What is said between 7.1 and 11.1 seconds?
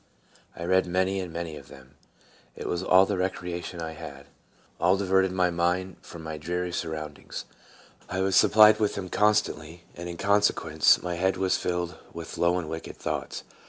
ings. I was supplied with them constantly, and, in consequence,